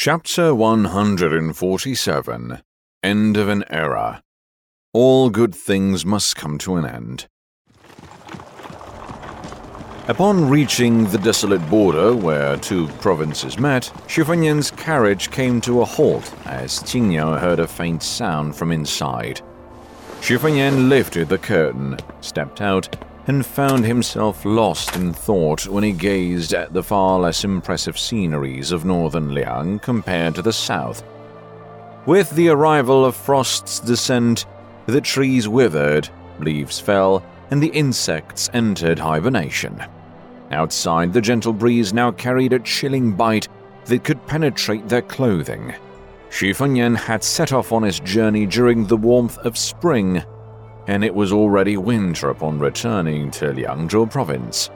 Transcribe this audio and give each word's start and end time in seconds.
Chapter 0.00 0.54
147 0.54 2.62
End 3.02 3.36
of 3.36 3.48
an 3.48 3.64
Era. 3.68 4.22
All 4.92 5.28
good 5.28 5.52
things 5.52 6.06
must 6.06 6.36
come 6.36 6.56
to 6.58 6.76
an 6.76 6.86
end. 6.86 7.26
Upon 10.06 10.48
reaching 10.48 11.06
the 11.06 11.18
desolate 11.18 11.68
border 11.68 12.14
where 12.14 12.56
two 12.58 12.86
provinces 13.00 13.58
met, 13.58 13.90
Xu 14.06 14.76
carriage 14.76 15.32
came 15.32 15.60
to 15.62 15.80
a 15.80 15.84
halt 15.84 16.32
as 16.46 16.78
Qing 16.84 17.08
Niao 17.08 17.40
heard 17.40 17.58
a 17.58 17.66
faint 17.66 18.04
sound 18.04 18.54
from 18.54 18.70
inside. 18.70 19.40
Xu 20.20 20.88
lifted 20.88 21.28
the 21.28 21.38
curtain, 21.38 21.98
stepped 22.20 22.60
out, 22.60 22.88
and 23.28 23.44
found 23.44 23.84
himself 23.84 24.44
lost 24.46 24.96
in 24.96 25.12
thought 25.12 25.66
when 25.68 25.84
he 25.84 25.92
gazed 25.92 26.54
at 26.54 26.72
the 26.72 26.82
far 26.82 27.20
less 27.20 27.44
impressive 27.44 27.98
sceneries 27.98 28.72
of 28.72 28.86
northern 28.86 29.34
Liang 29.34 29.78
compared 29.80 30.34
to 30.34 30.42
the 30.42 30.52
south. 30.52 31.04
With 32.06 32.30
the 32.30 32.48
arrival 32.48 33.04
of 33.04 33.14
frost's 33.14 33.80
descent, 33.80 34.46
the 34.86 35.02
trees 35.02 35.46
withered, 35.46 36.08
leaves 36.40 36.80
fell, 36.80 37.22
and 37.50 37.62
the 37.62 37.68
insects 37.68 38.48
entered 38.54 38.98
hibernation. 38.98 39.84
Outside, 40.50 41.12
the 41.12 41.20
gentle 41.20 41.52
breeze 41.52 41.92
now 41.92 42.10
carried 42.10 42.54
a 42.54 42.58
chilling 42.60 43.12
bite 43.12 43.48
that 43.84 44.04
could 44.04 44.26
penetrate 44.26 44.88
their 44.88 45.02
clothing. 45.02 45.74
Xu 46.30 46.56
Fengnian 46.56 46.96
had 46.96 47.22
set 47.22 47.52
off 47.52 47.72
on 47.72 47.82
his 47.82 48.00
journey 48.00 48.46
during 48.46 48.86
the 48.86 48.96
warmth 48.96 49.36
of 49.38 49.58
spring 49.58 50.22
and 50.88 51.04
it 51.04 51.14
was 51.14 51.32
already 51.32 51.76
winter 51.76 52.30
upon 52.30 52.58
returning 52.58 53.30
to 53.30 53.52
Liangzhou 53.52 54.10
province. 54.10 54.70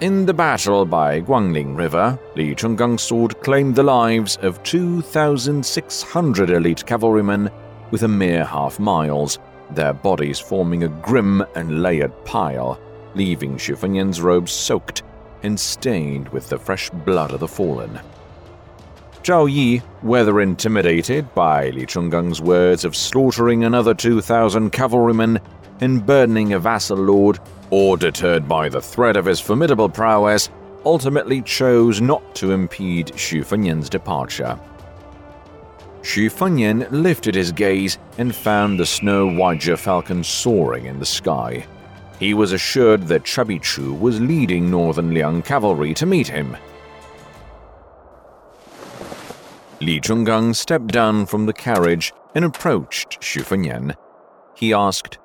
In 0.00 0.24
the 0.24 0.34
battle 0.34 0.84
by 0.84 1.20
Guangling 1.20 1.76
River, 1.76 2.18
Li 2.36 2.54
Chunggang's 2.54 3.02
sword 3.02 3.40
claimed 3.40 3.74
the 3.74 3.82
lives 3.82 4.36
of 4.42 4.62
2,600 4.62 6.50
elite 6.50 6.86
cavalrymen 6.86 7.50
with 7.90 8.02
a 8.02 8.08
mere 8.08 8.44
half 8.44 8.78
miles, 8.78 9.38
their 9.70 9.94
bodies 9.94 10.38
forming 10.38 10.84
a 10.84 10.88
grim 10.88 11.44
and 11.54 11.82
layered 11.82 12.12
pile, 12.24 12.78
leaving 13.14 13.56
Xu 13.56 13.76
Fengnian's 13.76 14.20
robes 14.20 14.52
soaked 14.52 15.02
and 15.42 15.58
stained 15.58 16.28
with 16.28 16.48
the 16.48 16.58
fresh 16.58 16.90
blood 16.90 17.32
of 17.32 17.40
the 17.40 17.48
fallen. 17.48 17.98
Zhao 19.22 19.52
Yi, 19.52 19.78
whether 20.00 20.40
intimidated 20.40 21.34
by 21.34 21.68
Li 21.70 21.84
Chunggang's 21.84 22.40
words 22.40 22.86
of 22.86 22.96
slaughtering 22.96 23.64
another 23.64 23.92
2,000 23.92 24.70
cavalrymen 24.70 25.38
and 25.80 26.04
burdening 26.06 26.54
a 26.54 26.58
vassal 26.58 26.96
lord, 26.96 27.38
or 27.68 27.98
deterred 27.98 28.48
by 28.48 28.70
the 28.70 28.80
threat 28.80 29.18
of 29.18 29.26
his 29.26 29.38
formidable 29.38 29.90
prowess, 29.90 30.48
ultimately 30.86 31.42
chose 31.42 32.00
not 32.00 32.34
to 32.34 32.52
impede 32.52 33.08
Xu 33.08 33.44
Fengnian's 33.44 33.90
departure. 33.90 34.58
Xu 36.00 36.32
Fengnian 36.32 36.90
lifted 36.90 37.34
his 37.34 37.52
gaze 37.52 37.98
and 38.16 38.34
found 38.34 38.80
the 38.80 38.86
snow-white 38.86 39.78
falcon 39.78 40.24
soaring 40.24 40.86
in 40.86 40.98
the 40.98 41.04
sky. 41.04 41.66
He 42.18 42.32
was 42.32 42.52
assured 42.52 43.06
that 43.08 43.24
Chubby 43.24 43.58
Chu 43.58 43.92
was 43.92 44.18
leading 44.18 44.70
Northern 44.70 45.12
Liang 45.12 45.42
cavalry 45.42 45.92
to 45.94 46.06
meet 46.06 46.28
him, 46.28 46.56
Li 49.82 49.98
Chunggang 49.98 50.54
stepped 50.54 50.88
down 50.88 51.24
from 51.24 51.46
the 51.46 51.54
carriage 51.54 52.12
and 52.34 52.44
approached 52.44 53.18
Xu 53.20 53.42
Fengnian. 53.42 53.96
He 54.54 54.74
asked, 54.74 55.18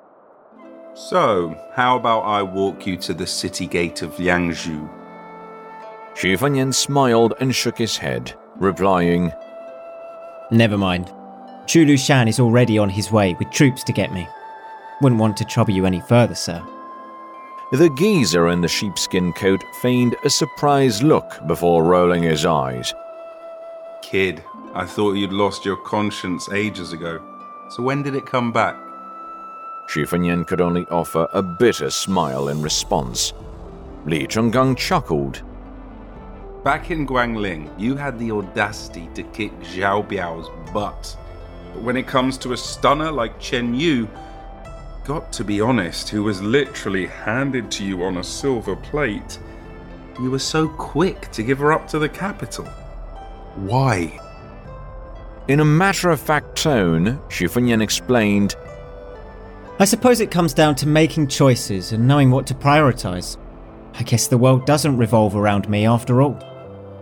So, 0.94 1.54
how 1.74 1.96
about 1.96 2.22
I 2.22 2.42
walk 2.42 2.86
you 2.86 2.96
to 2.98 3.12
the 3.12 3.26
city 3.26 3.66
gate 3.66 4.00
of 4.00 4.14
Liangzhou? 4.14 4.88
Xu 6.14 6.38
Fengnian 6.38 6.72
smiled 6.72 7.34
and 7.38 7.54
shook 7.54 7.76
his 7.76 7.98
head, 7.98 8.34
replying, 8.56 9.30
Never 10.50 10.78
mind. 10.78 11.12
Chu 11.66 11.84
Lushan 11.84 12.28
is 12.28 12.40
already 12.40 12.78
on 12.78 12.88
his 12.88 13.12
way 13.12 13.34
with 13.38 13.50
troops 13.50 13.84
to 13.84 13.92
get 13.92 14.12
me. 14.12 14.26
Wouldn't 15.02 15.20
want 15.20 15.36
to 15.36 15.44
trouble 15.44 15.74
you 15.74 15.84
any 15.84 16.00
further, 16.00 16.34
sir. 16.34 16.64
The 17.72 17.90
geezer 17.98 18.48
in 18.48 18.62
the 18.62 18.68
sheepskin 18.68 19.34
coat 19.34 19.62
feigned 19.82 20.16
a 20.24 20.30
surprised 20.30 21.02
look 21.02 21.46
before 21.46 21.84
rolling 21.84 22.22
his 22.22 22.46
eyes. 22.46 22.94
Kid, 24.02 24.44
I 24.74 24.86
thought 24.86 25.14
you'd 25.14 25.32
lost 25.32 25.64
your 25.64 25.76
conscience 25.76 26.48
ages 26.50 26.92
ago. 26.92 27.20
So 27.70 27.82
when 27.82 28.02
did 28.02 28.14
it 28.14 28.26
come 28.26 28.52
back? 28.52 28.76
Fengnian 29.88 30.46
could 30.46 30.60
only 30.60 30.86
offer 30.86 31.28
a 31.32 31.42
bitter 31.42 31.90
smile 31.90 32.48
in 32.48 32.60
response. 32.60 33.32
Li 34.04 34.26
Chunggang 34.26 34.76
chuckled. 34.76 35.42
Back 36.64 36.90
in 36.90 37.06
Guangling, 37.06 37.70
you 37.78 37.94
had 37.96 38.18
the 38.18 38.32
audacity 38.32 39.08
to 39.14 39.22
kick 39.22 39.52
Zhao 39.60 40.06
Biao's 40.06 40.48
butt. 40.72 41.16
But 41.72 41.82
when 41.82 41.96
it 41.96 42.06
comes 42.06 42.36
to 42.38 42.52
a 42.52 42.56
stunner 42.56 43.10
like 43.10 43.38
Chen 43.38 43.74
Yu, 43.74 44.08
got 45.04 45.32
to 45.32 45.44
be 45.44 45.60
honest, 45.60 46.08
who 46.08 46.24
was 46.24 46.42
literally 46.42 47.06
handed 47.06 47.70
to 47.72 47.84
you 47.84 48.02
on 48.02 48.16
a 48.16 48.24
silver 48.24 48.74
plate, 48.76 49.38
you 50.20 50.30
were 50.30 50.40
so 50.40 50.68
quick 50.68 51.30
to 51.32 51.42
give 51.42 51.58
her 51.58 51.72
up 51.72 51.86
to 51.88 51.98
the 51.98 52.08
capital. 52.08 52.68
Why? 53.56 54.20
In 55.48 55.60
a 55.60 55.64
matter 55.64 56.10
of 56.10 56.20
fact 56.20 56.56
tone, 56.56 57.18
Xu 57.28 57.48
Fengnian 57.48 57.82
explained 57.82 58.56
I 59.78 59.84
suppose 59.84 60.20
it 60.20 60.30
comes 60.30 60.54
down 60.54 60.74
to 60.76 60.88
making 60.88 61.28
choices 61.28 61.92
and 61.92 62.08
knowing 62.08 62.30
what 62.30 62.46
to 62.46 62.54
prioritize. 62.54 63.36
I 63.94 64.02
guess 64.04 64.26
the 64.26 64.38
world 64.38 64.64
doesn't 64.64 64.96
revolve 64.96 65.36
around 65.36 65.68
me 65.68 65.86
after 65.86 66.22
all. 66.22 66.38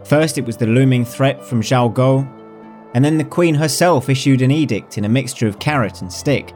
First, 0.04 0.38
it 0.38 0.44
was 0.44 0.56
the 0.56 0.66
looming 0.66 1.04
threat 1.04 1.44
from 1.44 1.62
Zhao 1.62 1.94
Go, 1.94 2.28
and 2.94 3.04
then 3.04 3.16
the 3.16 3.24
Queen 3.24 3.54
herself 3.54 4.08
issued 4.08 4.42
an 4.42 4.50
edict 4.50 4.98
in 4.98 5.04
a 5.04 5.08
mixture 5.08 5.46
of 5.46 5.60
carrot 5.60 6.02
and 6.02 6.12
stick. 6.12 6.50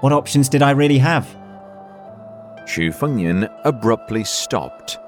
What 0.00 0.12
options 0.12 0.48
did 0.48 0.62
I 0.62 0.70
really 0.70 0.98
have? 0.98 1.26
Xu 2.60 2.94
Fengnian 2.94 3.52
abruptly 3.64 4.22
stopped. 4.22 4.98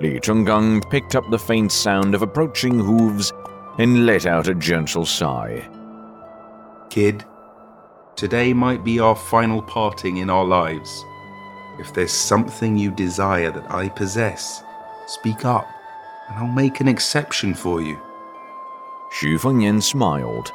Li 0.00 0.18
Chunggang 0.18 0.88
picked 0.90 1.14
up 1.14 1.28
the 1.30 1.38
faint 1.38 1.70
sound 1.70 2.14
of 2.14 2.22
approaching 2.22 2.80
hooves 2.80 3.32
and 3.78 4.06
let 4.06 4.26
out 4.26 4.48
a 4.48 4.54
gentle 4.54 5.06
sigh. 5.06 5.68
Kid, 6.90 7.24
today 8.16 8.52
might 8.52 8.82
be 8.82 8.98
our 8.98 9.14
final 9.14 9.62
parting 9.62 10.16
in 10.16 10.30
our 10.30 10.44
lives. 10.44 11.04
If 11.78 11.94
there's 11.94 12.12
something 12.12 12.76
you 12.76 12.90
desire 12.90 13.50
that 13.52 13.70
I 13.70 13.88
possess, 13.88 14.62
speak 15.06 15.44
up, 15.44 15.66
and 16.28 16.38
I'll 16.38 16.52
make 16.52 16.80
an 16.80 16.88
exception 16.88 17.54
for 17.54 17.80
you. 17.80 17.96
Xu 19.12 19.38
Fengnian 19.38 19.80
smiled. 19.80 20.52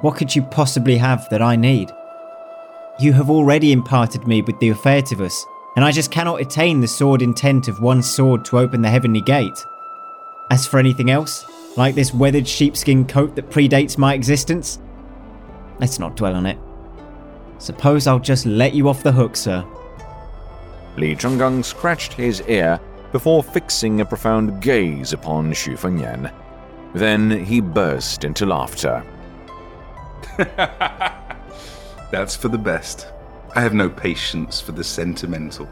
What 0.00 0.16
could 0.16 0.34
you 0.34 0.42
possibly 0.42 0.96
have 0.96 1.28
that 1.30 1.42
I 1.42 1.54
need? 1.54 1.92
You 2.98 3.12
have 3.12 3.30
already 3.30 3.72
imparted 3.72 4.26
me 4.26 4.42
with 4.42 4.58
the 4.58 4.70
Ophaetivus, 4.70 5.44
and 5.76 5.84
I 5.84 5.92
just 5.92 6.10
cannot 6.10 6.40
attain 6.40 6.80
the 6.80 6.88
sword 6.88 7.20
intent 7.20 7.68
of 7.68 7.80
one 7.80 8.02
sword 8.02 8.44
to 8.46 8.58
open 8.58 8.80
the 8.80 8.88
heavenly 8.88 9.20
gate. 9.20 9.64
As 10.50 10.66
for 10.66 10.78
anything 10.78 11.10
else, 11.10 11.44
like 11.76 11.94
this 11.94 12.14
weathered 12.14 12.48
sheepskin 12.48 13.06
coat 13.06 13.36
that 13.36 13.50
predates 13.50 13.98
my 13.98 14.14
existence, 14.14 14.78
let's 15.78 15.98
not 15.98 16.16
dwell 16.16 16.34
on 16.34 16.46
it. 16.46 16.58
Suppose 17.58 18.06
I'll 18.06 18.18
just 18.18 18.46
let 18.46 18.74
you 18.74 18.88
off 18.88 19.02
the 19.02 19.12
hook, 19.12 19.36
sir. 19.36 19.64
Li 20.96 21.14
Chunggang 21.14 21.62
scratched 21.62 22.14
his 22.14 22.40
ear 22.42 22.80
before 23.12 23.42
fixing 23.42 24.00
a 24.00 24.04
profound 24.04 24.62
gaze 24.62 25.12
upon 25.12 25.50
Xu 25.52 25.74
Fengnian. 25.78 26.32
Then 26.94 27.44
he 27.44 27.60
burst 27.60 28.24
into 28.24 28.46
laughter. 28.46 29.04
That's 32.10 32.34
for 32.34 32.48
the 32.48 32.58
best. 32.58 33.08
I 33.56 33.60
have 33.60 33.72
no 33.72 33.88
patience 33.88 34.60
for 34.60 34.72
the 34.72 34.84
sentimental. 34.84 35.66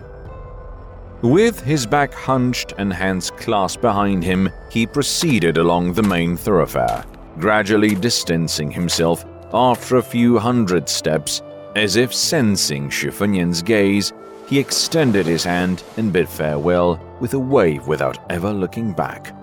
With 1.21 1.61
his 1.61 1.84
back 1.84 2.15
hunched 2.15 2.72
and 2.78 2.91
hands 2.91 3.31
clasped 3.31 3.83
behind 3.83 4.25
him, 4.25 4.49
he 4.71 4.87
proceeded 4.87 5.59
along 5.59 5.93
the 5.93 6.03
main 6.03 6.35
thoroughfare, 6.35 7.05
gradually 7.38 7.94
distancing 7.94 8.70
himself 8.70 9.26
after 9.53 9.99
a 9.99 10.03
few 10.03 10.38
hundred 10.38 10.88
steps. 10.88 11.43
As 11.76 11.97
if 11.97 12.14
sensing 12.14 12.88
Xu 12.88 13.64
gaze, 13.67 14.14
he 14.49 14.59
extended 14.59 15.26
his 15.26 15.44
hand 15.44 15.82
and 15.99 16.11
bid 16.11 16.29
farewell 16.29 16.99
with 17.20 17.35
a 17.35 17.38
wave 17.38 17.87
without 17.87 18.19
ever 18.32 18.50
looking 18.50 18.94
back. 18.94 19.37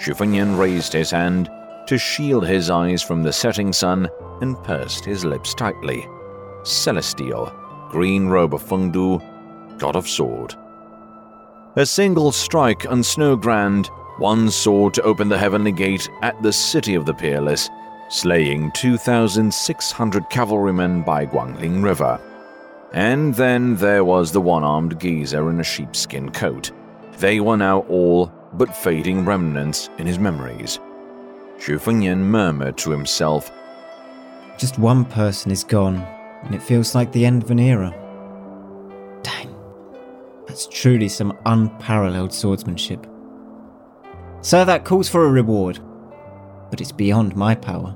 Xu 0.00 0.58
raised 0.58 0.92
his 0.92 1.12
hand 1.12 1.48
to 1.86 1.96
shield 1.96 2.44
his 2.44 2.70
eyes 2.70 3.04
from 3.04 3.22
the 3.22 3.32
setting 3.32 3.72
sun 3.72 4.08
and 4.40 4.60
pursed 4.64 5.04
his 5.04 5.24
lips 5.24 5.54
tightly. 5.54 6.08
Celestial, 6.64 7.52
green 7.90 8.28
robe 8.28 8.54
of 8.54 8.62
Fengdu, 8.62 9.20
god 9.78 9.96
of 9.96 10.08
sword. 10.08 10.54
A 11.76 11.86
single 11.86 12.32
strike 12.32 12.90
on 12.90 13.02
Snow 13.02 13.36
Grand, 13.36 13.86
one 14.18 14.50
sword 14.50 14.94
to 14.94 15.02
open 15.02 15.28
the 15.28 15.38
heavenly 15.38 15.72
gate 15.72 16.08
at 16.22 16.40
the 16.42 16.52
city 16.52 16.94
of 16.94 17.06
the 17.06 17.14
Peerless, 17.14 17.70
slaying 18.08 18.72
2,600 18.72 20.28
cavalrymen 20.30 21.02
by 21.02 21.24
Guangling 21.24 21.82
River. 21.82 22.20
And 22.92 23.34
then 23.34 23.76
there 23.76 24.04
was 24.04 24.32
the 24.32 24.40
one 24.40 24.64
armed 24.64 24.98
geezer 24.98 25.50
in 25.50 25.60
a 25.60 25.64
sheepskin 25.64 26.30
coat. 26.30 26.72
They 27.18 27.38
were 27.40 27.56
now 27.56 27.80
all 27.80 28.32
but 28.54 28.74
fading 28.74 29.24
remnants 29.24 29.90
in 29.98 30.06
his 30.06 30.18
memories. 30.18 30.80
Xu 31.58 31.78
Fengnian 31.78 32.18
murmured 32.18 32.78
to 32.78 32.90
himself, 32.90 33.52
Just 34.58 34.78
one 34.78 35.04
person 35.04 35.50
is 35.52 35.64
gone, 35.64 36.06
and 36.42 36.54
it 36.54 36.62
feels 36.62 36.94
like 36.94 37.12
the 37.12 37.26
end 37.26 37.42
of 37.42 37.50
an 37.50 37.58
era. 37.58 37.94
Dang. 39.22 39.54
That's 40.46 40.66
truly 40.66 41.08
some 41.08 41.36
unparalleled 41.46 42.32
swordsmanship. 42.32 43.06
So 44.40 44.64
that 44.64 44.84
calls 44.84 45.08
for 45.08 45.24
a 45.24 45.30
reward, 45.30 45.80
but 46.70 46.80
it's 46.80 46.92
beyond 46.92 47.36
my 47.36 47.54
power. 47.54 47.94